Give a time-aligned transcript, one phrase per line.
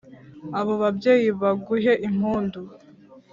[0.59, 2.59] abo babyeyi baguhe impundu